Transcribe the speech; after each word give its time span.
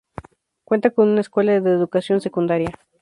Cuenta 0.63 0.89
con 0.89 1.09
una 1.09 1.21
escuela 1.21 1.59
de 1.61 1.69
educación 1.69 2.21
secundaria. 2.21 2.71